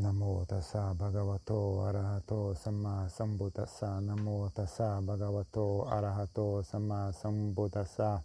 [0.00, 4.00] Namo tassa bhagavato arahato samma sambuddhassa.
[4.00, 8.24] Namo tassa bhagavato arahato samma sambuddhassa.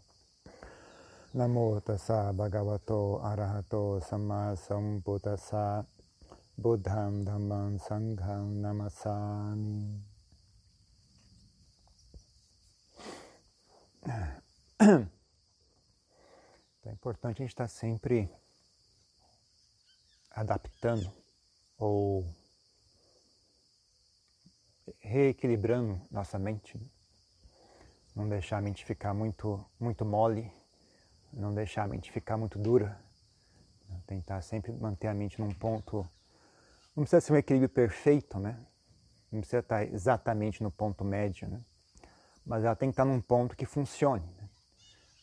[1.34, 5.86] Namo tassa bhagavato arahato samma sambuddhassa.
[6.56, 10.00] Buddham dhammam sangham namasami.
[14.80, 15.10] Então
[16.86, 18.32] é importante a gente estar sempre
[20.32, 21.25] adaptando
[21.78, 22.26] ou
[25.00, 26.80] reequilibrando nossa mente.
[28.16, 30.52] Não deixar a mente ficar muito, muito mole,
[31.34, 33.00] não deixar a mente ficar muito dura.
[34.08, 36.08] Tentar sempre manter a mente num ponto.
[36.96, 38.58] Não precisa ser um equilíbrio perfeito, né?
[39.32, 41.62] Não precisa estar exatamente no ponto médio, né?
[42.46, 44.26] Mas ela tem que estar num ponto que funcione.
[44.38, 44.50] Né?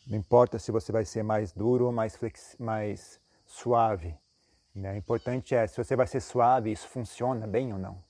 [0.08, 2.56] Não importa se você vai ser mais duro ou mais, flex...
[2.58, 4.16] mais suave.
[4.74, 4.92] Né?
[4.92, 8.02] O importante é se você vai ser suave, isso funciona bem ou não.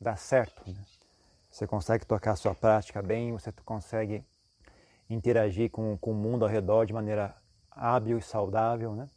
[0.00, 0.62] Dá certo.
[0.70, 0.78] Né?
[1.50, 4.24] Você consegue tocar a sua prática bem, você consegue
[5.08, 7.34] interagir com, com o mundo ao redor de maneira
[7.70, 8.94] hábil e saudável.
[8.94, 9.08] Né?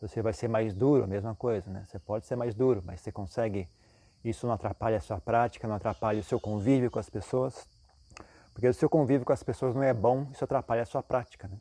[0.00, 1.70] Você vai ser mais duro, a mesma coisa.
[1.70, 1.84] Né?
[1.86, 3.68] Você pode ser mais duro, mas você consegue.
[4.22, 7.66] Isso não atrapalha a sua prática, não atrapalha o seu convívio com as pessoas.
[8.52, 11.02] Porque se o seu convívio com as pessoas não é bom, isso atrapalha a sua
[11.02, 11.48] prática.
[11.48, 11.56] Né?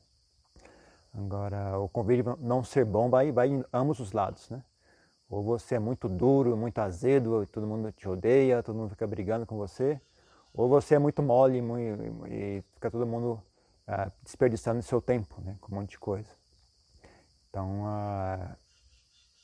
[1.13, 4.61] Agora, o convívio não ser bom vai, vai em ambos os lados, né?
[5.29, 9.45] Ou você é muito duro, muito azedo, todo mundo te odeia, todo mundo fica brigando
[9.45, 10.01] com você,
[10.53, 13.41] ou você é muito mole muito, e fica todo mundo
[13.85, 15.55] ah, desperdiçando seu tempo, né?
[15.61, 16.29] Com um monte de coisa.
[17.49, 18.55] Então, ah,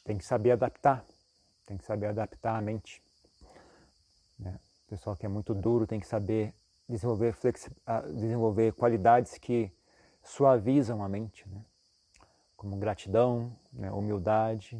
[0.03, 1.05] tem que saber adaptar,
[1.65, 3.01] tem que saber adaptar a mente.
[4.37, 4.59] Né?
[4.85, 6.53] O pessoal que é muito duro tem que saber
[6.87, 7.35] desenvolver,
[7.85, 9.71] ah, desenvolver qualidades que
[10.23, 11.63] suavizam a mente, né?
[12.55, 13.91] como gratidão, né?
[13.91, 14.79] humildade,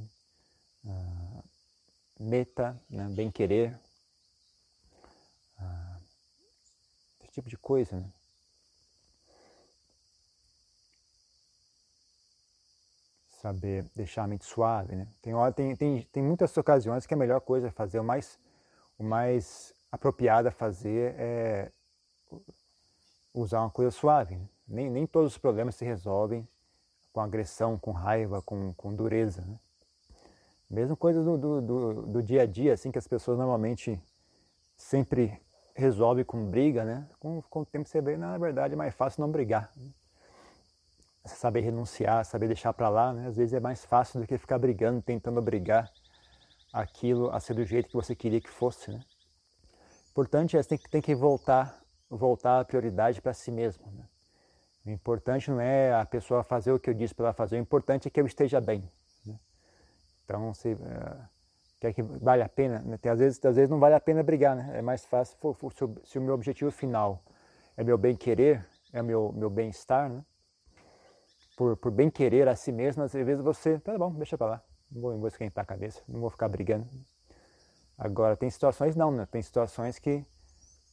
[0.86, 1.44] uh,
[2.20, 3.08] meta, né?
[3.10, 3.78] bem-querer,
[5.60, 6.02] uh,
[7.22, 8.00] esse tipo de coisa.
[8.00, 8.10] Né?
[13.42, 14.96] Saber deixar a mente suave.
[14.96, 15.08] Né?
[15.22, 18.40] Tem, tem, tem, tem muitas ocasiões que a melhor coisa a fazer, o mais,
[18.98, 21.72] o mais apropriado a fazer é
[23.34, 24.36] usar uma coisa suave.
[24.36, 24.48] Né?
[24.68, 26.48] Nem, nem todos os problemas se resolvem
[27.14, 29.42] com agressão, com raiva, com, com dureza.
[29.42, 29.60] Né?
[30.70, 34.00] Mesmo coisas do, do, do, do, dia a dia, assim, que as pessoas normalmente
[34.76, 35.40] sempre
[35.76, 37.08] resolvem com briga, né?
[37.20, 39.72] Com, com o tempo você vê, na verdade, é mais fácil não brigar.
[39.76, 39.90] Né?
[41.26, 43.28] Saber renunciar, saber deixar para lá, né?
[43.28, 45.92] Às vezes é mais fácil do que ficar brigando, tentando obrigar
[46.74, 49.02] aquilo a ser do jeito que você queria que fosse, né?
[50.12, 54.06] Importante é, você tem que, tem que voltar, voltar a prioridade para si mesmo, né?
[54.86, 57.60] O importante não é a pessoa fazer o que eu disse para ela fazer, o
[57.60, 58.90] importante é que eu esteja bem.
[60.26, 60.78] Então, se uh,
[61.80, 62.98] quer que vale a pena, né?
[62.98, 64.72] Tem, às, vezes, às vezes não vale a pena brigar, né?
[64.74, 67.24] é mais fácil for, for, se, se, o meu objetivo final
[67.78, 70.24] é meu bem-querer, é meu, meu bem-estar, né?
[71.56, 75.02] por, por bem-querer a si mesmo, às vezes você, tá bom, deixa para lá, não
[75.02, 76.88] vou, não vou esquentar a cabeça, não vou ficar brigando.
[77.98, 79.26] Agora, tem situações não, né?
[79.32, 80.26] tem situações que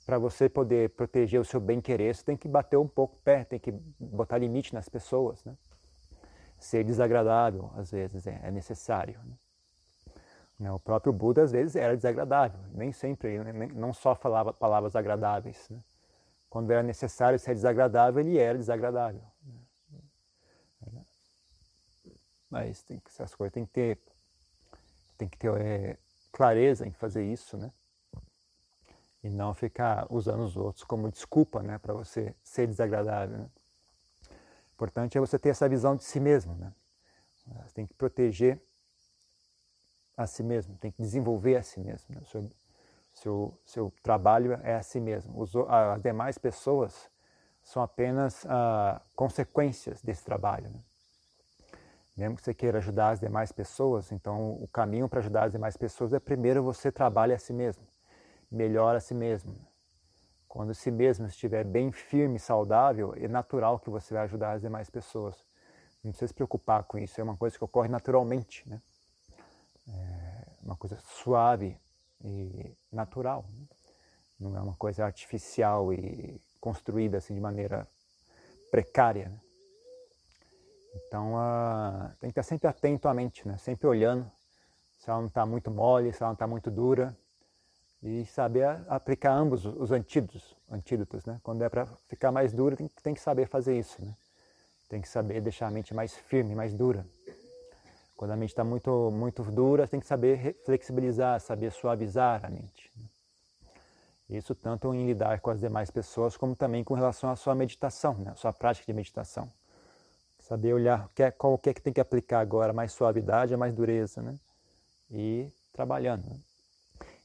[0.04, 3.44] para você poder proteger o seu bem-querer, você tem que bater um pouco o pé,
[3.44, 5.56] tem que botar limite nas pessoas, né?
[6.62, 9.18] Ser desagradável, às vezes, é, é necessário.
[9.24, 9.34] Né?
[10.60, 10.72] né?
[10.72, 13.66] O próprio Buda, às vezes, era desagradável, nem sempre, né?
[13.74, 15.70] não só falava palavras agradáveis.
[16.48, 19.22] Quando era necessário ser desagradável, ele era desagradável.
[22.48, 23.98] Mas tem que, essas coisas tem que ter,
[25.16, 25.96] tem que ter é,
[26.30, 27.72] clareza em fazer isso, né?
[29.22, 33.38] e não ficar usando os outros como desculpa né, para você ser desagradável.
[33.38, 33.50] Né?
[34.82, 36.56] Importante é você ter essa visão de si mesmo.
[36.56, 36.72] Né?
[37.64, 38.60] Você tem que proteger
[40.16, 42.12] a si mesmo, tem que desenvolver a si mesmo.
[42.12, 42.20] Né?
[42.26, 42.50] Seu,
[43.14, 45.40] seu, seu trabalho é a si mesmo.
[45.40, 47.08] Os, as demais pessoas
[47.62, 50.68] são apenas ah, consequências desse trabalho.
[50.68, 50.80] Né?
[52.16, 55.76] Mesmo que você queira ajudar as demais pessoas, então o caminho para ajudar as demais
[55.76, 57.86] pessoas é primeiro você trabalha a si mesmo
[58.52, 59.56] melhora a si mesmo.
[60.52, 64.90] Quando si mesmo estiver bem firme, saudável, é natural que você vai ajudar as demais
[64.90, 65.34] pessoas.
[66.04, 68.82] Não precisa se preocupar com isso, é uma coisa que ocorre naturalmente, né?
[69.88, 71.80] É uma coisa suave
[72.22, 73.46] e natural.
[73.48, 73.66] Né?
[74.38, 77.88] Não é uma coisa artificial e construída assim de maneira
[78.70, 79.30] precária.
[79.30, 79.40] Né?
[80.96, 83.56] Então uh, tem que estar sempre atento à mente, né?
[83.56, 84.30] sempre olhando
[84.98, 87.16] se ela não está muito mole, se ela não está muito dura,
[88.02, 91.40] e saber aplicar ambos os antídotos, antídotos, né?
[91.42, 94.12] Quando é para ficar mais dura, tem, tem, que saber fazer isso, né?
[94.88, 97.06] Tem que saber deixar a mente mais firme, mais dura.
[98.16, 102.90] Quando a mente está muito, muito dura, tem que saber flexibilizar, saber suavizar a mente.
[102.96, 103.06] Né?
[104.30, 108.14] Isso tanto em lidar com as demais pessoas, como também com relação à sua meditação,
[108.14, 108.32] né?
[108.36, 109.48] sua prática de meditação.
[110.40, 111.08] Saber olhar
[111.38, 114.36] qual que é que tem que aplicar agora, mais suavidade mais dureza, né?
[115.10, 116.24] E trabalhando.
[116.28, 116.36] Né?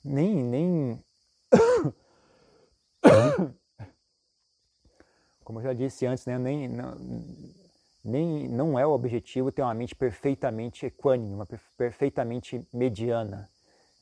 [0.04, 1.04] Nem, nem...
[5.44, 6.38] Como eu já disse antes, né?
[6.38, 6.96] nem, não,
[8.04, 11.48] nem, não é o objetivo ter uma mente perfeitamente equânime, uma
[11.78, 13.50] perfeitamente mediana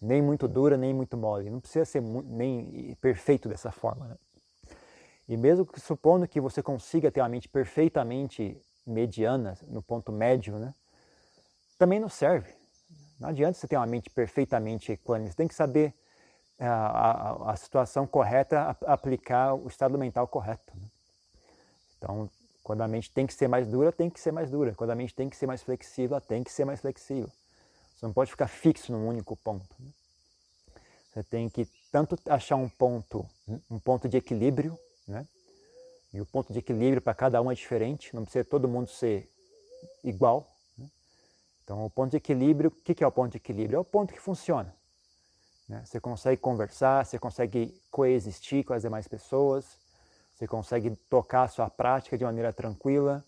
[0.01, 1.49] nem muito dura, nem muito mole.
[1.49, 4.07] Não precisa ser nem perfeito dessa forma.
[4.07, 4.17] Né?
[5.27, 10.59] E mesmo que, supondo que você consiga ter uma mente perfeitamente mediana, no ponto médio,
[10.59, 10.73] né?
[11.77, 12.53] também não serve.
[13.19, 15.29] Não adianta você ter uma mente perfeitamente equânime.
[15.29, 15.93] Você tem que saber
[16.59, 20.73] a, a, a situação correta, a, aplicar o estado mental correto.
[20.75, 20.87] Né?
[21.97, 22.29] Então,
[22.63, 24.73] quando a mente tem que ser mais dura, tem que ser mais dura.
[24.75, 27.31] Quando a mente tem que ser mais flexível, tem que ser mais flexível.
[27.95, 29.75] Você não pode ficar fixo num único ponto.
[29.79, 29.91] Né?
[31.13, 33.25] Você tem que tanto achar um ponto,
[33.71, 34.77] um ponto de equilíbrio,
[35.07, 35.25] né?
[36.13, 39.29] E o ponto de equilíbrio para cada um é diferente, não precisa todo mundo ser
[40.03, 40.47] igual.
[41.65, 43.77] Então, o ponto de equilíbrio, o que é o ponto de equilíbrio?
[43.77, 44.73] É o ponto que funciona.
[45.67, 45.81] Né?
[45.83, 49.65] Você consegue conversar, você consegue coexistir com as demais pessoas,
[50.35, 53.25] você consegue tocar a sua prática de maneira tranquila.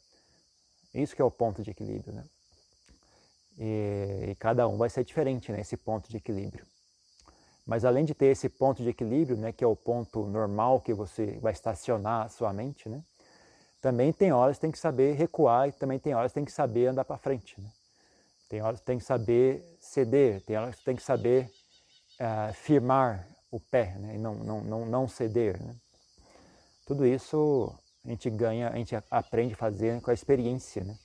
[0.94, 2.14] Isso que é o ponto de equilíbrio.
[2.14, 2.24] Né?
[3.58, 6.64] E, e, cada um vai ser diferente nesse né, ponto de equilíbrio.
[7.66, 10.94] Mas além de ter esse ponto de equilíbrio, né, que é o ponto normal que
[10.94, 13.04] você vai estacionar a sua mente, né,
[13.82, 16.52] também tem horas que tem que saber recuar e também tem horas que tem que
[16.52, 17.60] saber andar para frente.
[17.60, 17.68] Né?
[18.50, 21.52] Tem horas que tem que saber ceder, tem horas que tem que saber
[22.20, 25.62] uh, firmar o pé né, e não, não, não, não ceder.
[25.62, 25.76] Né?
[26.86, 27.74] Tudo isso
[28.06, 30.84] a gente ganha, a gente aprende a fazer com a experiência.
[30.84, 30.98] Né?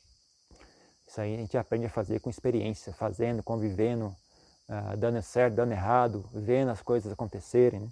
[1.07, 4.15] Isso aí a gente aprende a fazer com experiência, fazendo, convivendo,
[4.69, 7.81] uh, dando certo, dando errado, vendo as coisas acontecerem.
[7.81, 7.89] Né?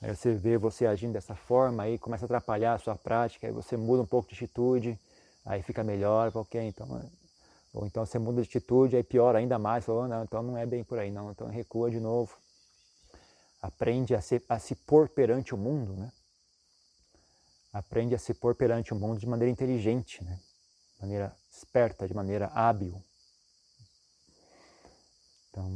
[0.00, 3.52] Aí você vê você agindo dessa forma, aí começa a atrapalhar a sua prática, aí
[3.52, 4.98] você muda um pouco de atitude,
[5.44, 7.02] aí fica melhor, ok, então...
[7.76, 10.64] Ou então você muda de atitude, aí piora ainda mais, falou, não, então não é
[10.64, 12.34] bem por aí não, então recua de novo.
[13.60, 16.10] Aprende a se, a se pôr perante o mundo, né?
[17.70, 20.40] Aprende a se pôr perante o mundo de maneira inteligente, né?
[20.94, 23.04] De maneira esperta, de maneira hábil.
[25.50, 25.70] Então,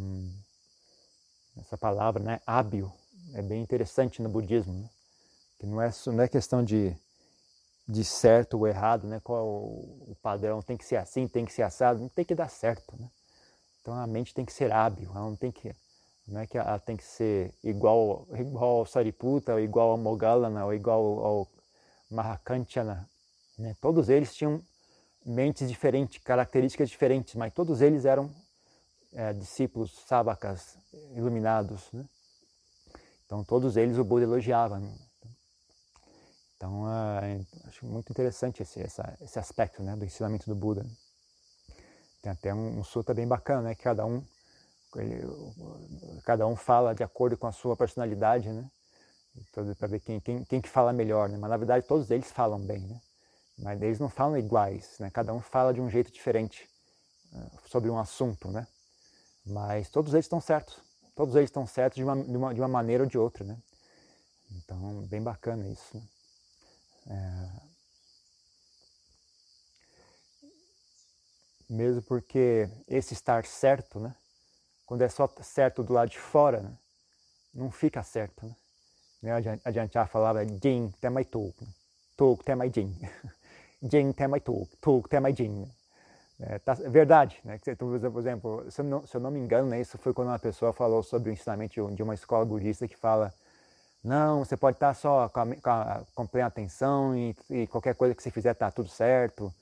[1.58, 2.91] essa palavra, né, hábil,
[3.35, 4.91] é bem interessante no budismo, né?
[5.58, 6.97] que não é, não é questão de,
[7.90, 9.20] de certo ou errado, né?
[9.22, 12.48] qual o, padrão, tem que ser assim, tem que ser assado, não tem que dar
[12.48, 12.96] certo.
[12.98, 13.10] Né?
[13.81, 15.75] Então a mente tem que ser hábil, ela não tem que,
[16.28, 20.64] não é que ela tem que ser igual, igual ao Sariputta, ou igual ao Moggallana,
[20.64, 21.48] ou igual ao
[22.10, 23.08] Mahakanchana.
[23.58, 23.75] Né?
[23.81, 24.62] Todos eles tinham
[25.26, 28.31] mentes diferentes, características diferentes, mas todos eles eram
[29.12, 30.78] é, discípulos sábacas
[31.14, 31.90] iluminados.
[31.92, 32.04] Né?
[33.26, 34.78] Então, todos eles o Buda elogiava.
[34.78, 34.92] Né?
[36.60, 36.84] Então,
[37.22, 40.84] é, acho muito interessante esse, essa, esse aspecto né, do ensinamento do Buda.
[42.20, 44.22] Tem até um, um sutta bem bacana, né, que cada um,
[46.22, 48.70] cada um fala de acordo com a sua personalidade, né?
[49.52, 51.38] Para ver quem, quem, quem que fala melhor, né?
[51.38, 53.00] Mas na verdade todos eles falam bem, né?
[53.56, 55.08] Mas eles não falam iguais, né?
[55.08, 56.68] Cada um fala de um jeito diferente
[57.32, 58.66] uh, sobre um assunto, né?
[59.46, 60.78] Mas todos eles estão certos.
[61.14, 63.56] Todos eles estão certos de uma, de uma, de uma maneira ou de outra, né?
[64.50, 65.96] Então, bem bacana isso.
[65.96, 66.02] Né?
[67.11, 67.50] É...
[71.69, 74.14] Mesmo porque esse estar certo, né?
[74.87, 76.76] Quando é só certo do lado de fora, né?
[77.55, 78.45] não fica certo,
[79.23, 79.33] né?
[79.64, 81.55] Adiante a falava Jin temai tuk,
[82.17, 82.93] tuk temai Jin.
[83.83, 85.71] Jin temai tuk, tuk temai Jin.
[86.40, 87.61] É, tá, é verdade, né?
[87.76, 90.38] Por exemplo, se eu, não, se eu não me engano, né, isso foi quando uma
[90.38, 93.33] pessoa falou sobre o ensinamento de uma escola budista que fala
[94.02, 98.23] não, você pode estar só com, a, com, plena atenção e, e, qualquer coisa que
[98.23, 99.52] você fizer está tudo certo.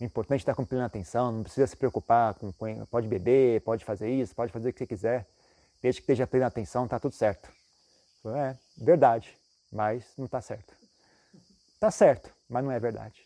[0.00, 3.60] O importante é estar com plena atenção, não precisa se preocupar, com, com, pode beber,
[3.60, 5.26] pode fazer isso, pode fazer o que você quiser,
[5.80, 7.48] desde que esteja plena atenção, está tudo certo.
[8.26, 9.36] É, verdade,
[9.70, 10.74] mas não está certo.
[11.74, 13.22] Está certo, mas não é verdade.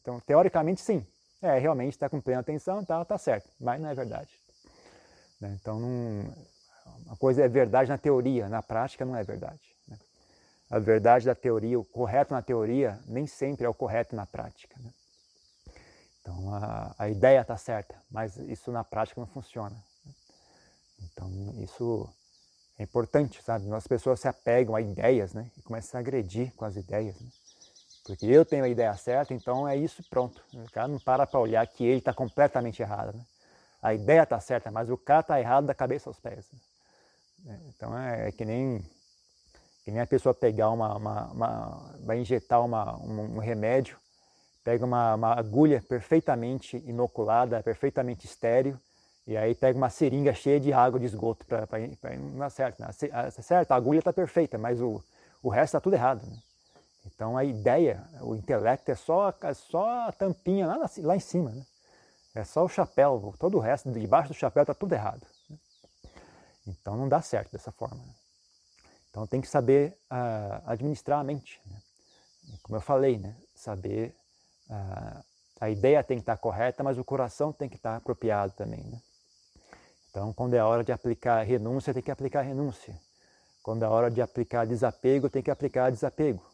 [0.00, 1.06] Então, teoricamente, sim.
[1.40, 4.30] É, realmente está com plena atenção, tá, tá certo, mas não é verdade.
[5.40, 5.56] Né?
[5.60, 6.34] Então, não,
[7.04, 9.75] uma coisa é verdade na teoria, na prática não é verdade.
[10.70, 14.74] A verdade da teoria, o correto na teoria, nem sempre é o correto na prática.
[14.80, 14.90] Né?
[16.20, 19.76] Então, a, a ideia está certa, mas isso na prática não funciona.
[20.04, 20.12] Né?
[21.04, 21.30] Então,
[21.62, 22.08] isso
[22.78, 23.72] é importante, sabe?
[23.72, 25.50] As pessoas se apegam a ideias, né?
[25.56, 27.28] E começam a agredir com as ideias, né?
[28.04, 30.40] Porque eu tenho a ideia certa, então é isso pronto.
[30.54, 33.24] O cara não para para olhar que ele está completamente errado, né?
[33.82, 36.46] a ideia está certa, mas o cara está errado da cabeça aos pés.
[37.44, 37.60] Né?
[37.68, 38.84] Então é, é, que nem
[39.86, 43.96] que nem a pessoa pegar uma, uma, uma vai injetar uma, um, um remédio,
[44.64, 48.76] pega uma, uma, agulha perfeitamente inoculada, perfeitamente estéreo,
[49.28, 51.68] e aí pega uma seringa cheia de água de esgoto para
[52.18, 52.80] não dar certo.
[52.80, 52.88] Né?
[53.30, 55.00] Certo, a agulha está perfeita, mas o,
[55.40, 56.26] o resto está tudo errado.
[56.26, 56.36] Né?
[57.06, 61.50] Então a ideia, o intelecto é só, é só a tampinha lá, lá em cima.
[61.50, 61.64] Né?
[62.34, 65.24] É só o chapéu, todo o resto, debaixo do chapéu está tudo errado.
[65.48, 65.56] Né?
[66.66, 68.02] Então não dá certo dessa forma.
[69.16, 69.22] Né?
[69.22, 71.60] Então tem que saber uh, administrar a mente.
[71.64, 71.80] Né?
[72.62, 73.34] Como eu falei, né?
[73.54, 74.14] saber.
[74.68, 75.24] Uh,
[75.58, 78.84] a ideia tem que estar correta, mas o coração tem que estar apropriado também.
[78.84, 79.00] Né?
[80.10, 82.94] Então, quando é hora de aplicar renúncia, tem que aplicar renúncia.
[83.62, 86.44] Quando é hora de aplicar desapego, tem que aplicar desapego.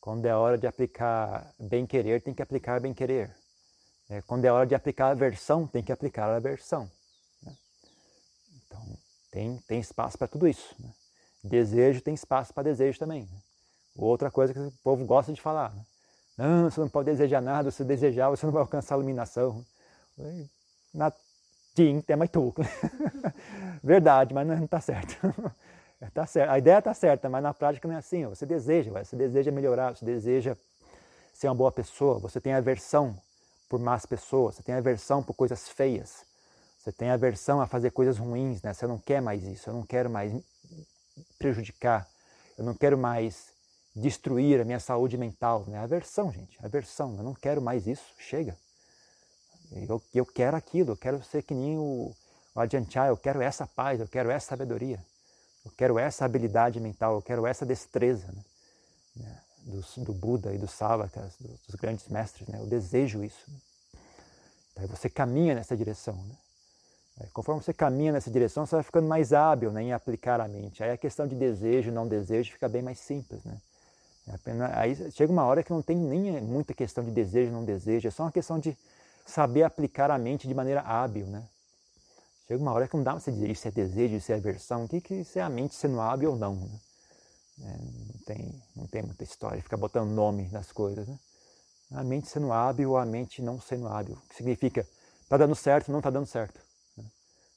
[0.00, 3.34] Quando é hora de aplicar bem-querer, tem que aplicar bem-querer.
[4.10, 6.90] É, quando é hora de aplicar aversão, tem que aplicar a aversão.
[7.42, 7.56] Né?
[8.66, 8.98] Então,
[9.30, 10.74] tem, tem espaço para tudo isso.
[10.80, 10.92] Né?
[11.42, 13.22] Desejo tem espaço para desejo também.
[13.22, 13.38] Né?
[13.96, 15.74] Outra coisa que o povo gosta de falar.
[15.74, 15.82] Né?
[16.38, 19.64] Não, você não pode desejar nada, se desejar você não vai alcançar a iluminação.
[20.94, 21.12] Na
[21.74, 22.54] tinta é mais tudo.
[23.82, 25.16] Verdade, mas não está certo.
[26.14, 26.50] tá certo.
[26.52, 28.26] A ideia está certa, mas na prática não é assim.
[28.26, 30.56] Você deseja, você deseja melhorar, você deseja
[31.32, 33.16] ser uma boa pessoa, você tem aversão
[33.68, 36.24] por más pessoas, você tem aversão por coisas feias,
[36.78, 38.72] você tem aversão a fazer coisas ruins, né?
[38.74, 40.32] Você não quer mais isso, eu não quero mais
[41.38, 42.08] prejudicar,
[42.56, 43.52] eu não quero mais
[43.94, 45.78] destruir a minha saúde mental, né?
[45.78, 48.56] Aversão, gente, aversão, eu não quero mais isso, chega.
[49.70, 52.14] Eu, eu quero aquilo, eu quero ser que nem o,
[52.54, 55.02] o Adianchai, eu quero essa paz, eu quero essa sabedoria.
[55.64, 58.44] Eu quero essa habilidade mental, eu quero essa destreza né?
[59.16, 62.48] né do, do, Buda e do Savakas, dos grandes mestres.
[62.48, 62.58] Né?
[62.58, 63.44] Eu desejo isso.
[63.48, 63.58] Né?
[64.76, 66.16] Aí você caminha nessa direção.
[66.16, 66.36] Né?
[67.20, 70.48] Aí, conforme você caminha nessa direção, você vai ficando mais hábil né, em aplicar a
[70.48, 70.82] mente.
[70.82, 73.44] Aí a questão de desejo não desejo fica bem mais simples.
[73.44, 73.56] Né?
[74.28, 74.34] É
[74.74, 78.10] aí chega uma hora que não tem nem muita questão de desejo não desejo, é
[78.10, 78.76] só uma questão de
[79.26, 81.26] saber aplicar a mente de maneira hábil.
[81.26, 81.42] Né?
[82.46, 84.84] Chega uma hora que não dá para você dizer isso é desejo, isso é aversão,
[84.84, 86.54] o que, que isso é a mente sendo hábil ou não.
[86.54, 86.80] Né?
[87.60, 91.06] É, não, tem, não tem muita história, fica botando nome nas coisas.
[91.06, 91.18] Né?
[91.92, 94.86] A mente sendo hábil ou a mente não sendo hábil, que significa
[95.22, 96.60] está dando certo ou não está dando certo.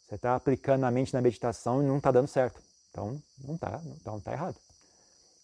[0.05, 0.09] Né?
[0.09, 2.62] Você está aplicando a mente na meditação e não está dando certo.
[2.89, 4.55] Então não está, então está errado.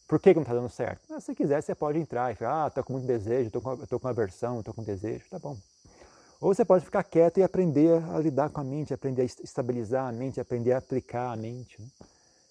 [0.07, 1.01] Por que, que não está dando certo?
[1.13, 3.77] Ah, se quiser, você pode entrar e falar, ah, estou com muito desejo, estou com,
[3.77, 5.57] com aversão, estou com desejo, tá bom.
[6.41, 10.07] Ou você pode ficar quieto e aprender a lidar com a mente, aprender a estabilizar
[10.07, 11.79] a mente, aprender a aplicar a mente.
[11.79, 11.87] Né?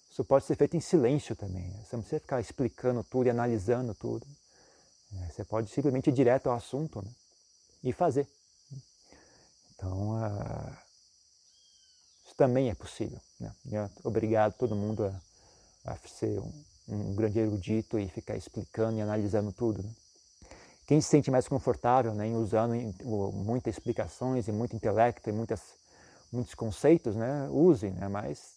[0.09, 1.69] Isso pode ser feito em silêncio também.
[1.69, 1.83] Né?
[1.83, 4.25] Você não precisa ficar explicando tudo e analisando tudo.
[5.11, 5.29] Né?
[5.29, 7.11] Você pode simplesmente ir direto ao assunto né?
[7.83, 8.27] e fazer.
[9.75, 10.77] Então, uh,
[12.31, 13.19] isso também é possível.
[13.39, 13.89] Né?
[14.03, 15.05] Obrigado todo mundo
[15.85, 16.51] a, a ser um,
[16.87, 19.83] um, grande erudito e ficar explicando e analisando tudo.
[19.83, 19.89] Né?
[20.87, 22.73] Quem se sente mais confortável né, em usando
[23.33, 25.61] muitas explicações e muito intelecto e muitas,
[26.31, 28.55] muitos conceitos, né, use, né, mas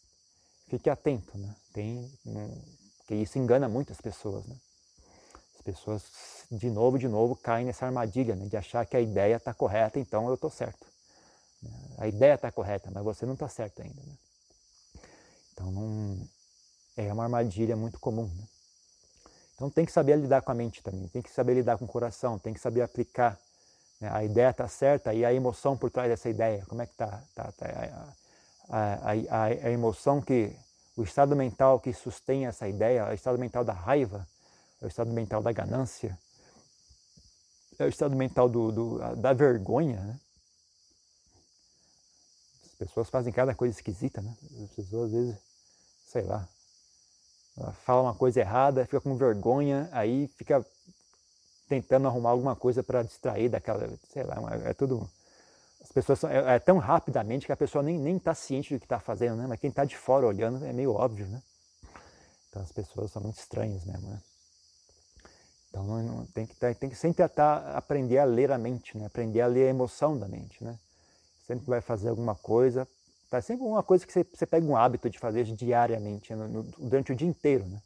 [0.68, 1.36] fique atento.
[1.36, 2.10] Né, tem,
[3.06, 4.46] que isso engana muitas pessoas.
[4.46, 4.56] Né.
[5.56, 6.02] As pessoas,
[6.50, 9.98] de novo, de novo, caem nessa armadilha né, de achar que a ideia está correta,
[9.98, 10.93] então eu estou certo.
[11.98, 14.00] A ideia está correta, mas você não está certo ainda.
[14.02, 14.14] Né.
[15.52, 16.28] Então, não,
[16.96, 18.26] é uma armadilha muito comum.
[18.26, 18.44] Né.
[19.54, 21.88] Então tem que saber lidar com a mente também, tem que saber lidar com o
[21.88, 23.38] coração, tem que saber aplicar.
[24.00, 24.10] Né?
[24.12, 27.22] A ideia está certa e a emoção por trás dessa ideia, como é que está?
[27.34, 27.66] Tá, tá,
[28.68, 30.56] a, a, a, a, emoção que,
[30.96, 34.26] o estado mental que sustém essa ideia, é o estado mental da raiva,
[34.82, 36.18] é o estado mental da ganância,
[37.78, 40.00] é o estado mental do, do da vergonha.
[40.00, 40.20] Né?
[42.74, 44.36] As pessoas fazem cada coisa esquisita, né?
[44.64, 45.36] As pessoas às vezes,
[46.06, 46.48] sei lá,
[47.84, 50.64] fala uma coisa errada, fica com vergonha, aí fica
[51.68, 55.08] tentando arrumar alguma coisa para distrair daquela, sei lá, é tudo.
[55.80, 58.80] As pessoas são, é, é, tão rapidamente que a pessoa nem nem está ciente do
[58.80, 59.46] que está fazendo, né?
[59.46, 61.40] Mas quem está de fora olhando é meio óbvio, né?
[62.48, 64.20] Então as pessoas são muito estranhas mesmo, né?
[65.68, 69.06] Então não, não, tem que tem que sempre atar, aprender a ler a mente, né?
[69.06, 70.76] Aprender a ler a emoção da mente, né?
[71.46, 72.88] Sempre vai fazer alguma coisa,
[73.34, 76.62] Tá sempre uma coisa que você, você pega um hábito de fazer diariamente, no, no,
[76.62, 77.66] durante o dia inteiro.
[77.66, 77.82] Né?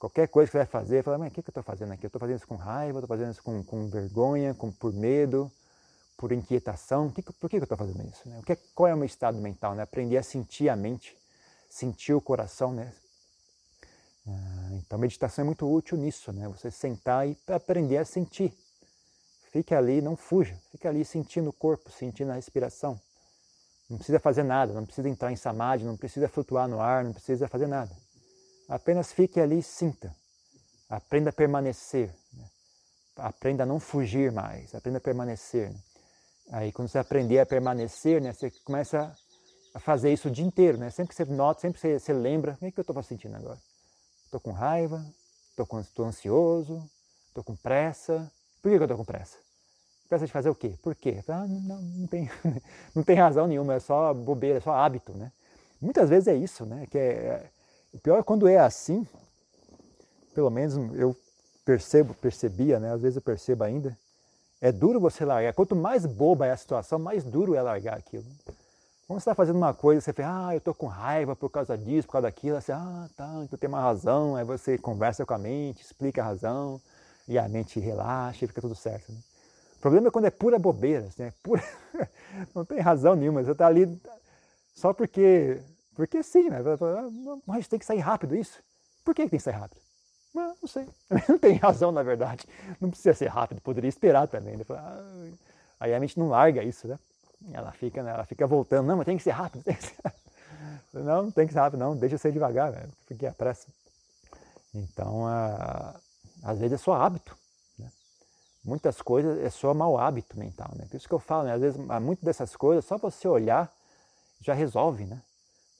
[0.00, 2.04] Qualquer coisa que você vai fazer, fala, mas o que, que eu estou fazendo aqui?
[2.04, 5.48] Eu estou fazendo isso com raiva, estou fazendo isso com, com vergonha, com, por medo,
[6.16, 7.08] por inquietação.
[7.08, 8.28] Que, por que, que eu estou fazendo isso?
[8.28, 8.40] Né?
[8.40, 9.76] O que, qual é o meu estado mental?
[9.76, 9.82] Né?
[9.84, 11.16] Aprender a sentir a mente,
[11.70, 12.72] sentir o coração.
[12.72, 12.92] Né?
[14.26, 16.48] Ah, então, meditação é muito útil nisso, né?
[16.48, 18.52] Você sentar e aprender a sentir.
[19.54, 20.58] Fique ali, não fuja.
[20.72, 23.00] Fique ali sentindo o corpo, sentindo a respiração.
[23.88, 27.12] Não precisa fazer nada, não precisa entrar em samadhi, não precisa flutuar no ar, não
[27.12, 27.96] precisa fazer nada.
[28.68, 30.12] Apenas fique ali e sinta.
[30.90, 32.12] Aprenda a permanecer.
[32.32, 32.44] Né?
[33.14, 35.70] Aprenda a não fugir mais, aprenda a permanecer.
[35.70, 35.78] Né?
[36.50, 39.16] Aí quando você aprender a permanecer, né, você começa
[39.72, 40.78] a fazer isso o dia inteiro.
[40.78, 40.90] Né?
[40.90, 43.02] Sempre que você nota, sempre que você, você lembra, o que, é que eu estou
[43.04, 43.60] sentindo agora?
[44.24, 45.00] Estou com raiva,
[45.56, 46.84] estou ansioso,
[47.28, 48.28] estou com pressa.
[48.60, 49.43] Por que, que eu estou com pressa?
[50.08, 50.74] Pressa de fazer o quê?
[50.82, 51.22] Por quê?
[51.28, 52.30] Ah, não, não, tem,
[52.94, 55.12] não tem razão nenhuma, é só bobeira, é só hábito.
[55.12, 55.32] Né?
[55.80, 56.86] Muitas vezes é isso, né?
[56.90, 57.50] que é
[57.92, 59.06] o pior é quando é assim,
[60.34, 61.16] pelo menos eu
[61.64, 62.92] percebo, percebia, né?
[62.92, 63.96] às vezes eu percebo ainda,
[64.60, 65.52] é duro você largar.
[65.54, 68.24] Quanto mais boba é a situação, mais duro é largar aquilo.
[69.06, 71.76] Quando você está fazendo uma coisa, você fala, ah, eu estou com raiva por causa
[71.76, 75.34] disso, por causa daquilo, você, ah, tá, então tem uma razão, aí você conversa com
[75.34, 76.80] a mente, explica a razão,
[77.26, 79.12] e a mente relaxa e fica tudo certo.
[79.12, 79.18] Né?
[79.84, 81.62] Problema é quando é pura bobeira, assim, é pura...
[82.56, 84.00] não tem razão nenhuma, você está ali
[84.74, 85.60] só porque
[85.94, 86.60] porque sim, né?
[87.46, 88.62] Mas tem que sair rápido isso.
[89.04, 89.82] Por que tem que sair rápido?
[90.34, 90.88] Não, não sei.
[91.28, 92.46] Não tem razão, na verdade.
[92.80, 94.56] Não precisa ser rápido, poderia esperar também.
[94.56, 94.64] Né?
[95.78, 96.98] Aí a mente não larga isso, né?
[97.52, 98.10] Ela fica, né?
[98.10, 98.86] ela fica voltando.
[98.86, 99.64] Não, mas tem que ser rápido.
[99.64, 99.94] Tem que ser.
[100.94, 101.94] Não, não tem que ser rápido, não.
[101.94, 102.88] Deixa ser devagar, né?
[103.06, 103.66] Porque é pressa.
[104.72, 105.26] Então,
[106.42, 107.36] às vezes é só hábito.
[108.64, 110.86] Muitas coisas é só mau hábito mental, né?
[110.88, 111.52] Por isso que eu falo, né?
[111.52, 113.70] Às vezes, muitas dessas coisas, só você olhar
[114.40, 115.20] já resolve, né?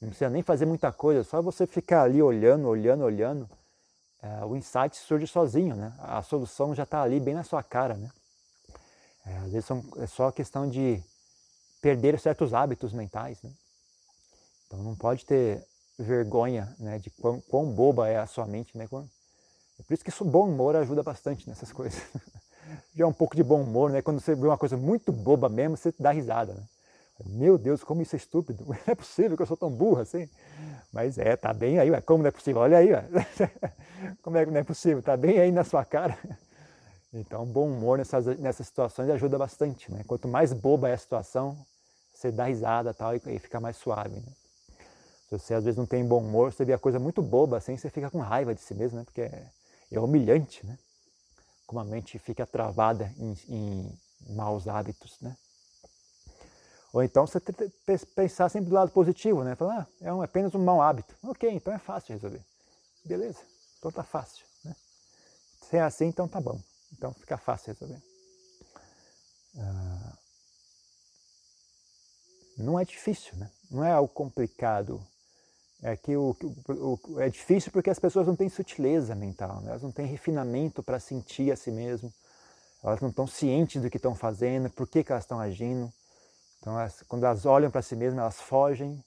[0.01, 3.49] Não precisa nem fazer muita coisa, só você ficar ali olhando, olhando, olhando,
[4.21, 5.95] é, o insight surge sozinho, né?
[5.99, 8.11] A solução já está ali bem na sua cara, né?
[9.25, 11.03] É, às vezes são, é só questão de
[11.81, 13.51] perder certos hábitos mentais, né?
[14.67, 15.67] Então não pode ter
[15.99, 18.85] vergonha né, de quão, quão boba é a sua mente, né?
[18.85, 22.03] É por isso que isso, bom humor ajuda bastante nessas coisas.
[22.95, 24.03] Já é um pouco de bom humor, né?
[24.03, 26.63] Quando você vê uma coisa muito boba mesmo, você dá risada, né?
[27.27, 28.65] Meu Deus, como isso é estúpido.
[28.67, 30.29] Não é possível que eu sou tão burro assim.
[30.93, 32.01] Mas é, tá bem aí, ué.
[32.01, 32.63] como não é possível?
[32.63, 33.05] Olha aí, ué.
[34.23, 35.03] como é que não é possível?
[35.03, 36.17] Tá bem aí na sua cara.
[37.17, 40.03] Então, bom humor nessas, nessas situações ajuda bastante, né?
[40.05, 41.57] Quanto mais boba é a situação,
[42.13, 44.17] você dá risada tal, e, e fica mais suave.
[44.17, 44.33] Né?
[45.29, 47.77] Se você às vezes não tem bom humor, você vê a coisa muito boba assim,
[47.77, 49.05] você fica com raiva de si mesmo, né?
[49.05, 49.47] Porque é,
[49.93, 50.77] é humilhante, né?
[51.67, 53.99] Como a mente fica travada em, em
[54.35, 55.37] maus hábitos, né?
[56.93, 57.41] Ou então você
[58.15, 59.57] pensar sempre do lado positivo, né?
[59.57, 61.17] Falar, ah, é um, apenas um mau hábito.
[61.25, 62.45] Ok, então é fácil resolver.
[63.05, 63.41] Beleza,
[63.79, 64.47] então tá fácil.
[64.65, 64.77] Né?
[65.63, 66.61] Se é assim, então tá bom.
[66.93, 68.01] Então fica fácil resolver.
[69.59, 70.19] Ah,
[72.57, 73.51] não é difícil, né?
[73.69, 75.05] Não é algo complicado.
[75.87, 76.35] É que o,
[76.67, 79.69] o, o, é difícil porque as pessoas não têm sutileza mental, né?
[79.69, 82.11] elas não têm refinamento para sentir a si mesmo,
[82.83, 85.93] elas não estão cientes do que estão fazendo, por que, que elas estão agindo.
[86.59, 88.99] Então, elas, quando elas olham para si mesmas, elas fogem.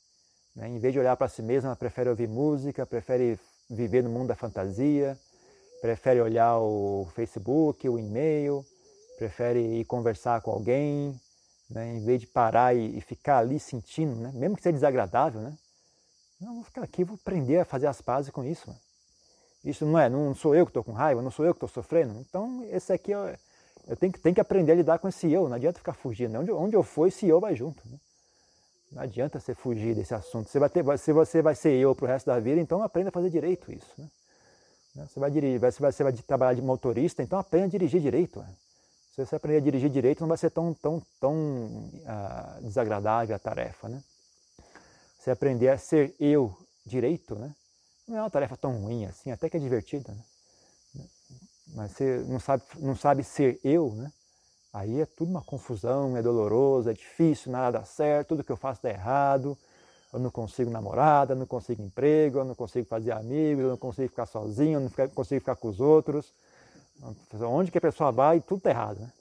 [0.55, 0.69] Né?
[0.69, 4.27] Em vez de olhar para si mesma, ela prefere ouvir música, prefere viver no mundo
[4.27, 5.17] da fantasia,
[5.81, 8.63] prefere olhar o Facebook, o e-mail,
[9.17, 11.19] prefere ir conversar com alguém,
[11.67, 11.95] né?
[11.95, 14.31] em vez de parar e, e, ficar ali sentindo, né?
[14.35, 15.57] mesmo que seja desagradável, né?
[16.39, 18.75] Não, vou ficar aqui, vou aprender a fazer as pazes com isso.
[19.63, 21.69] Isso não é, não sou eu que estou com raiva, não sou eu que estou
[21.69, 22.19] sofrendo.
[22.19, 23.37] Então, esse aqui é,
[23.87, 26.37] eu tenho que, tenho que aprender a lidar com esse eu, não adianta ficar fugindo.
[26.37, 27.81] Onde, onde eu for, esse eu vai junto.
[27.89, 27.97] Né?
[28.91, 30.49] Não adianta você fugir desse assunto.
[30.49, 33.09] Você vai ter, se você vai ser eu para o resto da vida, então aprenda
[33.09, 33.93] a fazer direito isso.
[33.97, 35.07] Né?
[35.07, 38.39] Você vai dirigir, você vai, você vai trabalhar de motorista, então aprenda a dirigir direito.
[38.39, 38.53] Né?
[39.15, 43.39] Se você aprender a dirigir direito, não vai ser tão, tão, tão ah, desagradável a
[43.39, 43.89] tarefa.
[43.89, 44.01] Né?
[45.27, 47.53] Você aprender a ser eu direito, né?
[48.07, 50.15] não é uma tarefa tão ruim assim, até que é divertida.
[50.95, 51.03] Né?
[51.75, 54.09] mas você não sabe, não sabe ser eu, né?
[54.71, 58.55] Aí é tudo uma confusão, é doloroso, é difícil, nada dá certo, tudo que eu
[58.55, 59.57] faço dá errado,
[60.13, 63.77] eu não consigo namorada, eu não consigo emprego, eu não consigo fazer amigos, eu não
[63.77, 66.33] consigo ficar sozinho, eu não consigo ficar com os outros.
[67.33, 69.11] Onde que a pessoa vai, tudo está errado, né?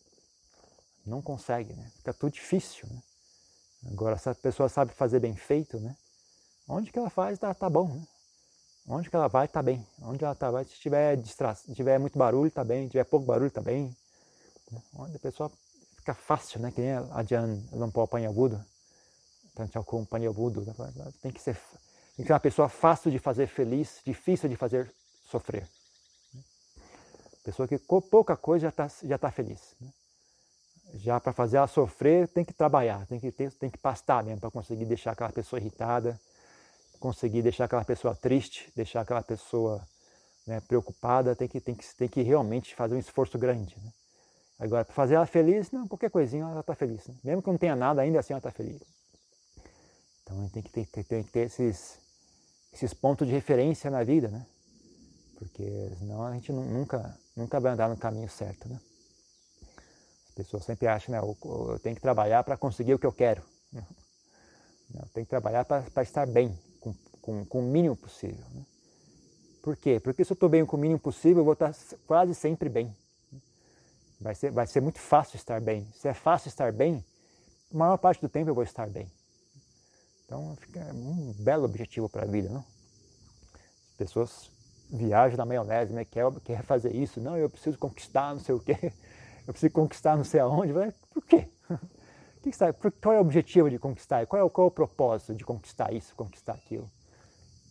[1.05, 1.91] Não consegue, né?
[1.97, 3.03] Fica tudo difícil, né?
[3.85, 5.97] Agora, se a pessoa sabe fazer bem feito, né?
[6.69, 8.07] Onde que ela faz, tá, tá bom, né?
[8.89, 9.85] Onde que ela vai, está bem.
[10.01, 11.55] Onde ela tá, vai, se tiver, distra...
[11.55, 12.85] se tiver muito barulho, está bem.
[12.85, 13.95] Se tiver pouco barulho, está bem.
[14.95, 15.51] Onde a pessoa
[15.97, 16.71] fica fácil, né?
[16.71, 18.65] Que nem a Jan Lampol Panhabudo.
[19.55, 20.65] Tanchakun Panhabudo.
[21.21, 21.59] Tem que ser
[22.17, 24.91] tem que ser uma pessoa fácil de fazer feliz, difícil de fazer
[25.31, 25.69] sofrer.
[27.45, 29.77] Pessoa que com pouca coisa já está já tá feliz.
[29.81, 29.93] Né?
[30.99, 34.41] Já para fazer ela sofrer, tem que trabalhar, tem que, ter, tem que pastar mesmo
[34.41, 36.19] para conseguir deixar aquela pessoa irritada,
[36.99, 39.87] conseguir deixar aquela pessoa triste, deixar aquela pessoa
[40.47, 43.77] né, preocupada, tem que, tem, que, tem que realmente fazer um esforço grande.
[43.83, 43.93] Né?
[44.59, 47.07] Agora, para fazer ela feliz, não, qualquer coisinha ela está feliz.
[47.07, 47.15] Né?
[47.23, 48.81] Mesmo que não tenha nada, ainda assim ela está feliz.
[50.23, 51.99] Então a gente tem que ter, tem que ter esses,
[52.73, 54.45] esses pontos de referência na vida, né?
[55.39, 58.81] Porque senão a gente nunca, nunca vai andar no caminho certo, né?
[60.37, 61.19] As pessoas sempre acham, né?
[61.19, 63.43] Eu, tenho que trabalhar para conseguir o que eu quero.
[63.73, 68.45] Não, tenho que trabalhar para estar bem, com, com, com, o mínimo possível.
[68.53, 68.63] Né?
[69.63, 69.99] Por quê?
[69.99, 71.75] Porque se eu estou bem com o mínimo possível, eu vou estar
[72.07, 72.95] quase sempre bem.
[74.21, 75.89] Vai ser, vai ser muito fácil estar bem.
[75.95, 77.03] Se é fácil estar bem,
[77.73, 79.11] a maior parte do tempo eu vou estar bem.
[80.27, 82.65] Então, fica um belo objetivo para a vida, não?
[83.91, 84.51] As pessoas
[84.91, 86.05] viajam na maionese, né?
[86.05, 87.21] Quer, quer fazer isso.
[87.21, 88.93] Não, eu preciso conquistar não sei o quê.
[89.47, 90.73] Eu preciso conquistar não sei aonde.
[91.13, 91.49] Por quê?
[93.01, 94.27] Qual é o objetivo de conquistar?
[94.27, 96.89] Qual é o, qual é o propósito de conquistar isso, conquistar aquilo?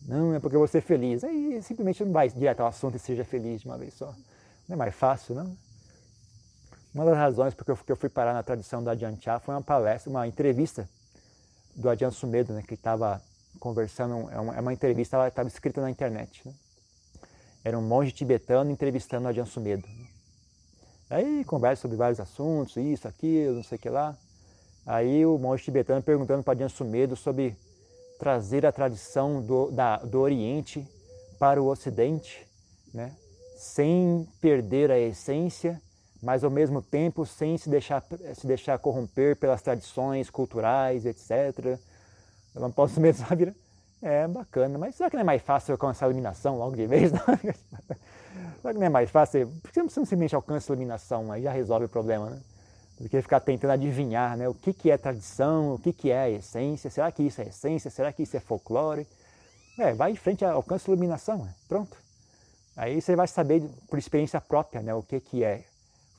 [0.06, 1.24] Não, é porque eu vou ser feliz.
[1.24, 4.14] Aí simplesmente não vai direto ao assunto e seja feliz de uma vez só.
[4.68, 5.56] Não é mais fácil, não?
[6.94, 10.10] Uma das razões porque eu fui parar na tradição do Ajahn Chah foi uma palestra,
[10.10, 10.88] uma entrevista
[11.74, 13.20] do Ajahn Sumedho, né, que estava
[13.60, 16.40] conversando, é uma, é uma entrevista, ela estava escrita na internet.
[16.46, 16.54] Né?
[17.64, 19.86] Era um monge tibetano entrevistando o Ajahn Sumedho.
[19.86, 20.06] Né?
[21.08, 24.16] Aí conversa sobre vários assuntos, isso, aquilo, não sei o que lá.
[24.84, 27.56] Aí o monge tibetano perguntando para Ajahn Sumedho sobre
[28.18, 30.86] trazer a tradição do, da, do Oriente
[31.38, 32.46] para o Ocidente,
[32.92, 33.12] né?
[33.56, 35.80] sem perder a essência
[36.22, 38.02] mas ao mesmo tempo sem se deixar,
[38.34, 41.78] se deixar corromper pelas tradições culturais, etc.
[42.54, 43.54] Eu não posso mesmo, sabe?
[44.02, 47.12] É bacana, mas será que não é mais fácil alcançar a iluminação logo de vez?
[47.14, 47.20] Não?
[48.60, 49.48] Será que não é mais fácil?
[49.62, 52.40] Por que você simplesmente alcança a iluminação, aí já resolve o problema, né?
[52.98, 54.48] Do que ficar tentando adivinhar né?
[54.48, 57.48] o que, que é tradição, o que, que é a essência, será que isso é
[57.48, 59.06] essência, será que isso é folclore?
[59.78, 61.54] É, vai em frente, alcança a iluminação, né?
[61.68, 61.94] pronto.
[62.74, 64.94] Aí você vai saber por experiência própria né?
[64.94, 65.64] o que, que é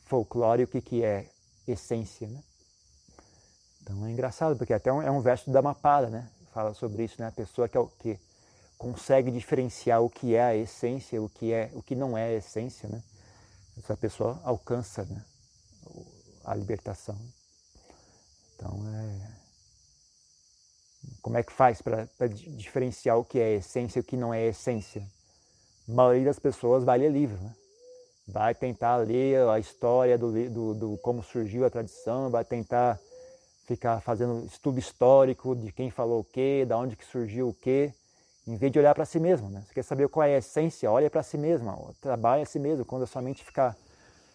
[0.05, 1.25] folclore o que, que é
[1.67, 2.27] essência.
[2.27, 2.39] Né?
[3.81, 6.27] Então é engraçado, porque até é um verso da Mapada, né?
[6.53, 7.27] Fala sobre isso, né?
[7.27, 8.19] A pessoa que, é o, que
[8.77, 12.33] consegue diferenciar o que é a essência, o que, é, o que não é a
[12.33, 13.01] essência, né?
[13.77, 15.23] Essa pessoa alcança né?
[16.45, 17.17] a libertação.
[18.55, 19.37] Então é.
[21.21, 24.45] Como é que faz para diferenciar o que é essência e o que não é
[24.45, 25.07] essência?
[25.87, 27.55] A maioria das pessoas vai ler livro, né?
[28.27, 32.99] vai tentar ler a história do, do, do, como surgiu a tradição, vai tentar
[33.65, 37.93] ficar fazendo estudo histórico de quem falou o quê, da onde que surgiu o quê,
[38.47, 39.49] em vez de olhar para si mesmo.
[39.49, 39.61] Né?
[39.67, 40.89] Você quer saber qual é a essência?
[40.89, 42.85] Olha para si mesmo, trabalhe a si mesmo.
[42.85, 43.75] Quando a sua mente ficar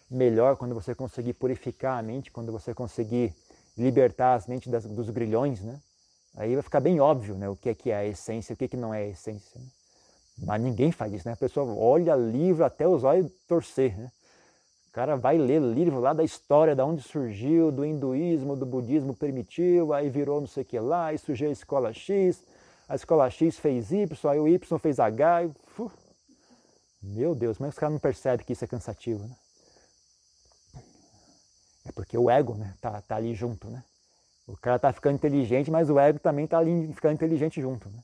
[0.09, 3.33] melhor, quando você conseguir purificar a mente, quando você conseguir
[3.75, 5.79] libertar as mentes das, dos grilhões, né?
[6.35, 7.49] aí vai ficar bem óbvio né?
[7.49, 9.59] o que é, que é a essência, o que, é que não é a essência.
[9.59, 9.65] Né?
[10.37, 11.33] Mas ninguém faz isso, né?
[11.33, 14.11] A pessoa olha livro até os olhos torcer, né?
[14.89, 19.15] O cara vai ler livro lá da história, da onde surgiu, do hinduísmo, do budismo
[19.15, 22.43] primitivo, aí virou não sei o que lá, aí surgiu a escola X,
[22.87, 25.51] a escola X fez Y, aí o Y fez H, e,
[27.01, 29.35] meu Deus, mas os caras não percebem que isso é cansativo, né?
[31.85, 33.83] É porque o ego, né, tá, tá ali junto, né?
[34.47, 37.99] O cara tá ficando inteligente, mas o ego também tá ali ficando inteligente junto, né?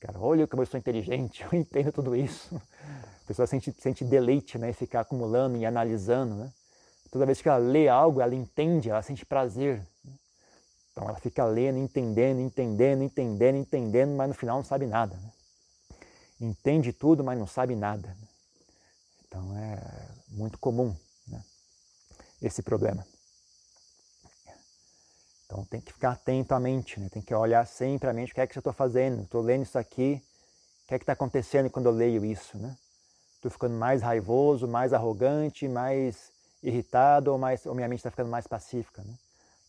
[0.00, 2.56] Cara, olha como eu sou inteligente, eu entendo tudo isso.
[2.56, 4.72] A pessoa sente, sente deleite, né?
[4.72, 6.52] Ficar acumulando e analisando, né?
[7.10, 9.86] Toda vez que ela lê algo, ela entende, ela sente prazer.
[11.00, 15.16] Então ela fica lendo, entendendo, entendendo, entendendo, entendendo, mas no final não sabe nada.
[15.16, 15.32] Né?
[16.38, 18.14] Entende tudo, mas não sabe nada.
[19.26, 19.80] Então é
[20.28, 20.94] muito comum
[21.26, 21.42] né?
[22.42, 23.06] esse problema.
[25.46, 27.08] Então tem que ficar atento à mente, né?
[27.08, 29.22] tem que olhar sempre a mente, o que é que eu estou fazendo?
[29.22, 30.22] Estou lendo isso aqui,
[30.84, 32.58] o que é que está acontecendo quando eu leio isso?
[32.58, 32.76] Né?
[33.36, 36.30] Estou ficando mais raivoso, mais arrogante, mais
[36.62, 39.02] irritado ou, mais, ou minha mente está ficando mais pacífica?
[39.02, 39.14] Né?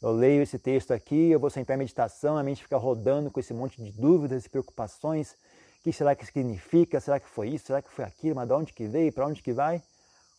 [0.01, 3.39] Eu leio esse texto aqui, eu vou sentar em meditação, a mente fica rodando com
[3.39, 5.33] esse monte de dúvidas e preocupações.
[5.79, 6.99] O que será que significa?
[6.99, 7.67] Será que foi isso?
[7.67, 8.35] Será que foi aquilo?
[8.35, 9.13] Mas de onde que veio?
[9.13, 9.81] Para onde que vai?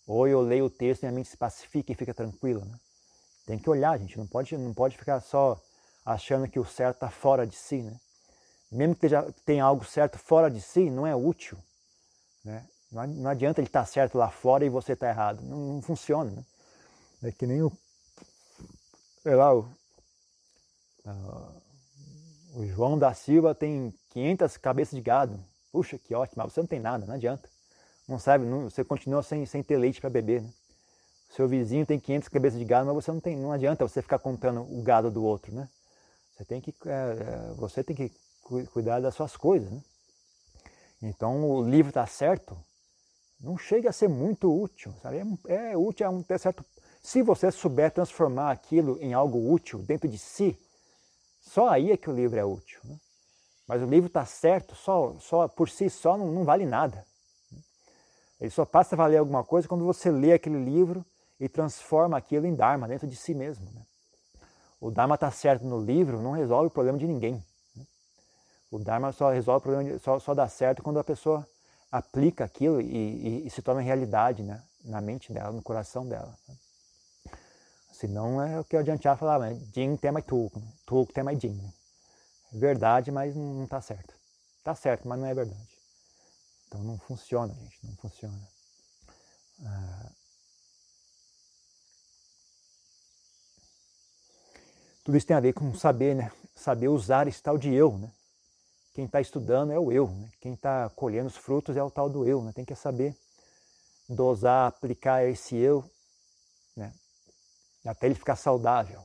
[0.06, 2.64] Ou eu leio o texto e a mente se pacifica e fica tranquila.
[2.64, 2.76] Né?
[3.46, 5.60] Tem que olhar, gente, não pode, não pode ficar só
[6.04, 7.96] achando que o certo está fora de si, né?
[8.70, 9.06] Mesmo que
[9.44, 11.58] tenha algo certo fora de si, não é útil,
[12.44, 12.66] né?
[12.90, 15.82] Não adianta ele estar tá certo lá fora e você estar tá errado, não, não,
[15.82, 16.44] funciona, né?
[17.22, 17.72] É que nem o,
[19.22, 19.60] sei lá, o,
[21.06, 21.62] uh,
[22.56, 25.38] o João da Silva tem 500 cabeças de gado,
[25.70, 27.48] puxa, que ótimo, mas você não tem nada, não adianta,
[28.08, 30.52] não sabe, não, você continua sem, sem ter leite para beber, né?
[31.30, 34.18] Seu vizinho tem 500 cabeças de gado, mas você não tem, não adianta você ficar
[34.18, 35.68] contando o gado do outro, né?
[36.32, 38.12] Você tem que, é, é você tem que
[38.72, 39.80] cuidar das suas coisas, né?
[41.00, 42.56] Então o livro está certo,
[43.40, 45.18] não chega a ser muito útil, sabe?
[45.48, 46.64] É, é útil a um ter certo.
[47.02, 50.56] Se você souber transformar aquilo em algo útil dentro de si,
[51.40, 52.80] só aí é que o livro é útil.
[52.84, 52.96] Né?
[53.66, 57.04] Mas o livro está certo, só, só por si só não, não vale nada.
[58.40, 61.04] Ele só passa a valer alguma coisa quando você lê aquele livro
[61.38, 63.64] e transforma aquilo em Dharma dentro de si mesmo.
[63.72, 63.82] Né?
[64.80, 67.44] O Dharma está certo no livro não resolve o problema de ninguém.
[67.74, 67.84] Né?
[68.70, 71.46] O Dharma só resolve o problema, só, só dá certo quando a pessoa
[71.90, 74.62] aplica aquilo e, e, e, se torna realidade né?
[74.84, 76.36] na mente dela, no coração dela.
[76.48, 76.56] Né?
[78.02, 79.54] Senão é o que o Adiantia falava, né?
[79.72, 80.72] Jin tem mais Tulku, né?
[81.14, 81.56] Tem mais Jin.
[82.52, 84.12] Verdade, mas não está certo.
[84.58, 85.68] Está certo, mas não é verdade.
[86.66, 88.36] Então não funciona, gente, não funciona.
[89.64, 90.10] Ah,
[95.04, 96.32] tudo isso tem a ver com saber, né?
[96.56, 98.12] Saber usar esse tal de eu, né?
[98.94, 100.28] Quem está estudando é o eu, né?
[100.40, 102.50] Quem está colhendo os frutos é o tal do eu, né?
[102.52, 103.16] Tem que saber
[104.08, 105.88] dosar, aplicar esse eu,
[106.76, 106.92] né?
[107.84, 109.02] Até ele ficar saudável.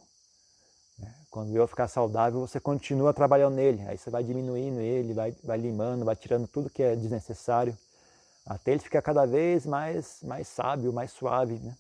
[1.00, 1.14] Né?
[1.32, 3.88] Quando eu ficar saudável, você continua trabalhando nele.
[3.88, 7.78] Aí você vai diminuindo ele, vai, vai limando, vai tirando tudo que é desnecessário,
[8.46, 11.76] até ele ficar cada vez mais, mais sábio, mais suave, né?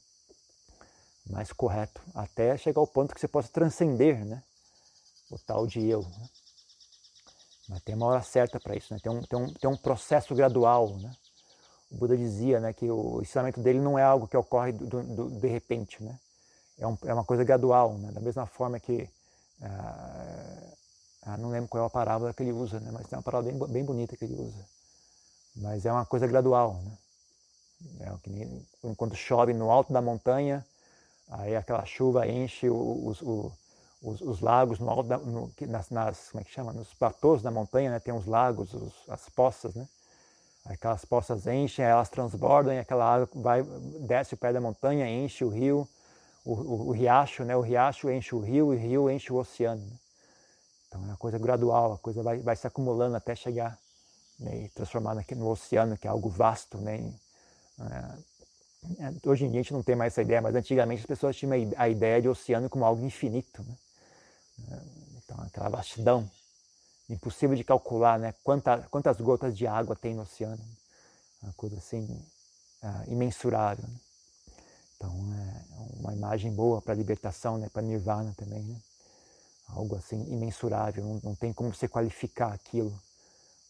[1.29, 4.41] mais correto, até chegar ao ponto que você possa transcender né?
[5.29, 6.01] o tal de eu.
[6.01, 6.29] Né?
[7.69, 8.99] Mas tem uma hora certa para isso, né?
[9.01, 10.89] tem, um, tem, um, tem um processo gradual.
[10.97, 11.13] Né?
[11.91, 15.29] O Buda dizia né, que o ensinamento dele não é algo que ocorre do, do,
[15.29, 16.17] de repente, né?
[16.79, 18.11] É, um, é uma coisa gradual, né?
[18.11, 19.09] da mesma forma que.
[19.61, 20.63] Ah,
[21.23, 22.89] ah, não lembro qual é a parábola que ele usa, né?
[22.91, 24.65] mas tem uma parábola bem, bem bonita que ele usa.
[25.55, 26.79] Mas é uma coisa gradual.
[26.81, 26.97] Né?
[28.01, 30.65] É que nem, enquanto chove no alto da montanha,
[31.29, 33.51] aí aquela chuva enche os, os,
[34.01, 36.71] os, os lagos no alto da, no, nas, nas, como é que chama?
[36.71, 37.99] nos platôs da montanha, né?
[37.99, 38.69] tem os lagos,
[39.09, 39.87] as poças, né?
[40.65, 43.63] Aquelas poças enchem, elas transbordam e aquela água vai,
[44.01, 45.87] desce o pé da montanha, enche o rio,
[46.47, 47.55] o, o, o, riacho, né?
[47.57, 49.81] O riacho enche o rio e o rio enche o oceano.
[49.85, 49.97] Né?
[50.87, 53.77] Então é uma coisa gradual, a coisa vai, vai se acumulando até chegar
[54.39, 54.63] né?
[54.63, 56.77] e transformar no oceano, que é algo vasto.
[56.77, 57.13] Né?
[57.81, 61.05] É, é, hoje em dia a gente não tem mais essa ideia, mas antigamente as
[61.05, 63.61] pessoas tinham a ideia de oceano como algo infinito.
[63.63, 63.75] Né?
[64.71, 64.79] É,
[65.17, 66.31] então aquela vastidão,
[67.09, 68.33] impossível de calcular, né?
[68.41, 70.63] Quanta, quantas gotas de água tem no oceano.
[71.43, 72.05] Uma coisa assim,
[72.83, 73.85] uh, imensurável.
[73.87, 73.95] Né?
[74.97, 77.69] Então é uma imagem boa para a libertação, né?
[77.69, 78.63] para Nirvana também.
[78.63, 78.81] Né?
[79.67, 82.99] Algo assim imensurável, não, não tem como você qualificar aquilo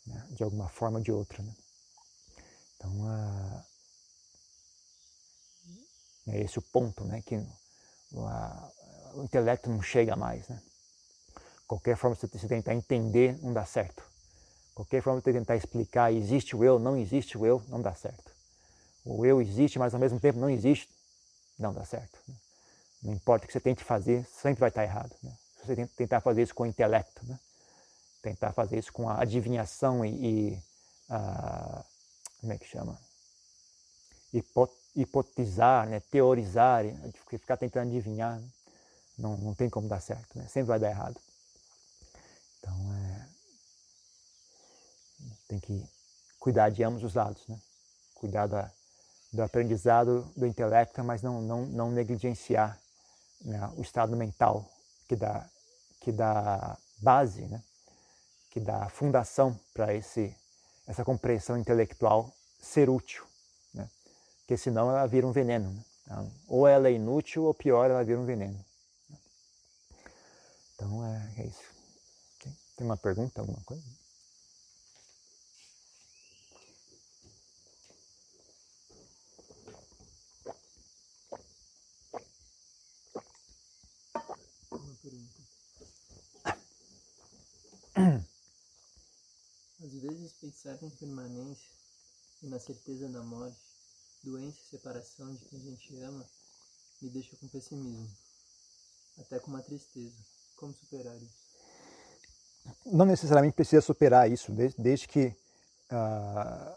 [0.06, 0.28] né?
[0.32, 1.44] de alguma forma ou de outra.
[1.44, 1.54] Né?
[2.76, 2.92] Então
[6.28, 7.22] é esse o ponto né?
[7.22, 7.36] que
[9.13, 10.48] o intelecto não chega mais.
[10.48, 10.62] Né?
[11.68, 14.04] Qualquer forma que você tentar entender não dá certo.
[14.74, 18.32] Qualquer forma você tentar explicar existe o eu, não existe o eu, não dá certo.
[19.04, 20.88] O eu existe, mas ao mesmo tempo não existe,
[21.58, 22.20] não dá certo.
[22.28, 22.36] Né?
[23.04, 25.15] Não importa o que você tente fazer, sempre vai estar errado.
[25.24, 25.32] Né?
[25.58, 27.39] Se você tentar fazer isso com o intelecto, né?
[28.22, 30.10] tentar fazer isso com a adivinhação e,
[30.54, 30.63] e
[31.10, 31.84] a,
[32.39, 33.00] como é que chama?
[34.34, 36.00] Hipot, hipotizar, né?
[36.12, 36.84] teorizar,
[37.30, 38.50] ficar tentando adivinhar, né?
[39.17, 40.48] não, não tem como dar certo, né?
[40.48, 41.20] sempre vai dar errado.
[42.60, 43.28] Então é,
[45.48, 45.84] tem que
[46.39, 47.60] cuidar de ambos os lados, né?
[48.15, 48.72] cuidar da,
[49.38, 52.76] do aprendizado do intelecto, mas não, não, não negligenciar
[53.45, 54.67] né, o estado mental
[55.08, 55.47] que dá,
[56.02, 57.62] que dá base, né,
[58.50, 63.23] que dá fundação para essa compreensão intelectual ser útil.
[63.76, 63.88] Né,
[64.39, 65.69] porque senão ela vira um veneno.
[65.69, 68.60] Né, então, ou ela é inútil, ou pior, ela vira um veneno.
[70.73, 71.76] Então é, é isso.
[72.39, 73.84] Tem, tem uma pergunta, alguma coisa?
[89.83, 91.71] Às vezes pensar em permanência
[92.43, 93.57] e na certeza da morte,
[94.23, 96.23] doença e separação de quem a gente ama,
[97.01, 98.07] me deixa com pessimismo,
[99.19, 100.15] até com uma tristeza.
[100.55, 101.47] Como superar isso?
[102.86, 105.36] Não necessariamente precisa superar isso, desde, que
[105.91, 106.75] uh,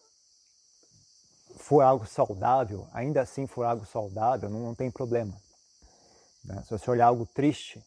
[1.56, 5.38] for algo saudável, ainda assim for algo saudável, não, não tem problema.
[6.44, 6.62] Né?
[6.64, 7.84] Se você olhar algo triste,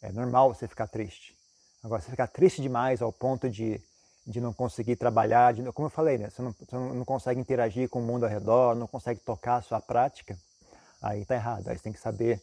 [0.00, 1.41] é normal você ficar triste.
[1.82, 3.80] Agora, se ficar triste demais ao ponto de,
[4.24, 6.30] de não conseguir trabalhar, de, como eu falei, né?
[6.30, 9.62] você, não, você não consegue interagir com o mundo ao redor, não consegue tocar a
[9.62, 10.38] sua prática,
[11.00, 11.66] aí está errado.
[11.68, 12.40] Aí você tem que saber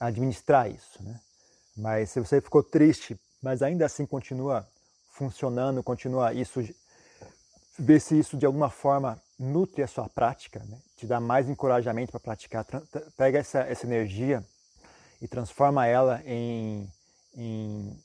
[0.00, 1.00] administrar isso.
[1.00, 1.20] Né?
[1.76, 4.66] Mas se você ficou triste, mas ainda assim continua
[5.12, 6.60] funcionando, continua isso,
[7.78, 10.78] ver se isso de alguma forma nutre a sua prática, né?
[10.96, 12.66] te dá mais encorajamento para praticar,
[13.16, 14.44] pega essa, essa energia
[15.20, 16.90] e transforma ela em,
[17.36, 17.96] em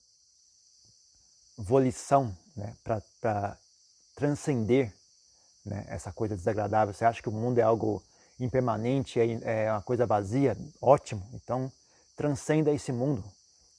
[1.58, 3.58] volição, né, para
[4.16, 4.94] transcender
[5.66, 6.94] né, essa coisa desagradável.
[6.94, 8.04] Você acha que o mundo é algo
[8.40, 10.56] impermanente, é, é uma coisa vazia?
[10.82, 11.28] Ótimo.
[11.34, 11.72] Então,
[12.16, 13.24] transcenda esse mundo.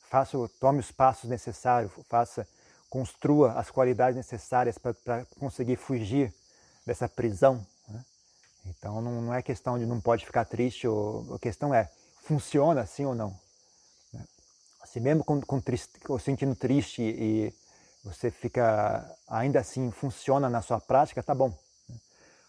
[0.08, 2.46] Faça, tome os passos necessários, faça,
[2.88, 6.32] construa as qualidades necessárias para conseguir fugir
[6.86, 7.64] dessa prisão.
[7.88, 8.04] Né?
[8.66, 11.90] Então, não, não, é questão de não pode ficar triste, ou, a questão é,
[12.22, 13.38] funciona assim ou não?
[14.12, 14.24] Né?
[14.86, 17.52] Se mesmo com, com triste, sentindo triste e
[18.04, 21.52] você fica, ainda assim, funciona na sua prática, tá bom.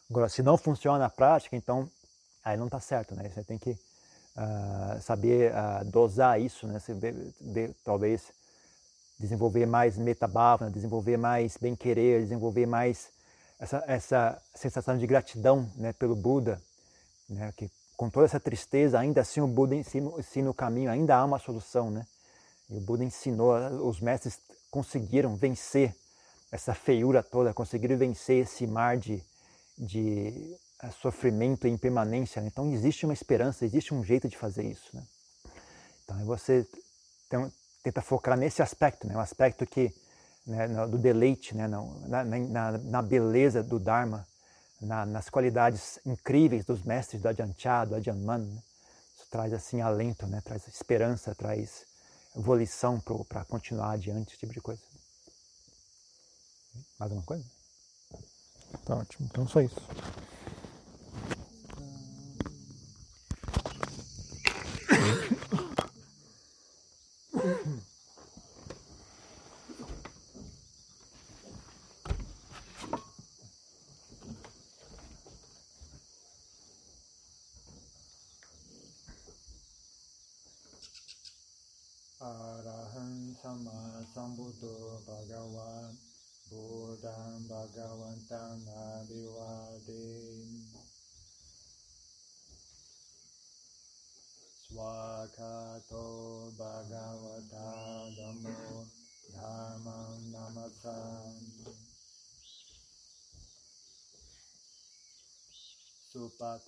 [0.10, 1.90] Agora, se não funciona na prática, então
[2.44, 3.30] aí não está certo, né?
[3.30, 6.80] Você tem que uh, saber uh, dosar isso, né?
[6.80, 8.32] Você vê, vê, talvez
[9.20, 13.12] desenvolver mais metabhavana, desenvolver mais bem-querer, desenvolver mais
[13.60, 16.62] essa, essa sensação de gratidão né, pelo Buda,
[17.30, 17.52] né?
[17.56, 21.26] Que com toda essa tristeza, ainda assim o Buda ensina, ensina o caminho, ainda há
[21.26, 22.08] uma solução, né?
[22.70, 25.96] E o Buda ensinou, os mestres conseguiram vencer
[26.52, 29.24] essa feiura toda, conseguiram vencer esse mar de,
[29.78, 32.42] de eh, sofrimento e impermanência.
[32.42, 32.50] Né?
[32.52, 34.96] Então existe uma esperança, existe um jeito de fazer isso.
[34.96, 35.04] Né?
[36.04, 36.68] Então você
[37.30, 37.52] tem,
[37.84, 39.16] tenta focar nesse aspecto, né?
[39.16, 39.94] o aspecto que
[40.46, 41.68] né, do deleite, né?
[41.68, 44.28] na, na, na beleza do Dharma,
[44.82, 47.54] na, nas qualidades incríveis dos mestres do Ajahn
[47.88, 48.40] do Ajahn Man.
[48.40, 48.64] Né?
[49.16, 50.42] Isso traz assim alento, né?
[50.44, 51.86] traz esperança, traz
[52.42, 54.82] volição para continuar adiante, esse tipo de coisa.
[56.98, 57.46] Mais alguma coisa?
[58.86, 59.80] Tá ótimo, então só isso.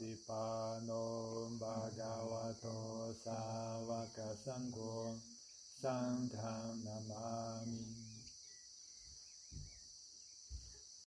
[0.02, 1.01] Stefano